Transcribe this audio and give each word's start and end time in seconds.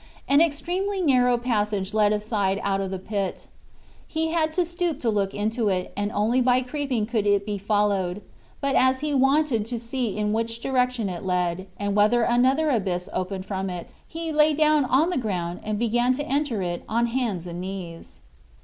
An 0.27 0.41
extremely 0.41 0.99
narrow 0.99 1.37
passage 1.37 1.93
led 1.93 2.11
aside 2.11 2.59
out 2.63 2.81
of 2.81 2.89
the 2.89 2.97
pit. 2.97 3.47
He 4.07 4.29
had 4.31 4.51
to 4.53 4.65
stoop 4.65 4.99
to 5.01 5.11
look 5.11 5.35
into 5.35 5.69
it, 5.69 5.93
and 5.95 6.11
only 6.11 6.41
by 6.41 6.61
creeping 6.63 7.05
could 7.05 7.27
it 7.27 7.45
be 7.45 7.59
followed; 7.59 8.23
but 8.61 8.75
as 8.75 9.01
he 9.01 9.13
wanted 9.13 9.63
to 9.67 9.79
see 9.79 10.17
in 10.17 10.33
which 10.33 10.59
direction 10.59 11.07
it 11.07 11.23
led, 11.23 11.67
and 11.77 11.95
whether 11.95 12.23
another 12.23 12.71
abyss 12.71 13.09
opened 13.13 13.45
from 13.45 13.69
it, 13.69 13.93
he 14.07 14.31
lay 14.33 14.55
down 14.55 14.85
on 14.85 15.11
the 15.11 15.19
ground 15.19 15.59
and 15.61 15.77
began 15.77 16.13
to 16.13 16.25
enter 16.25 16.63
it 16.63 16.83
on 16.89 17.05
hands 17.05 17.45
and 17.45 17.61
knees. 17.61 18.21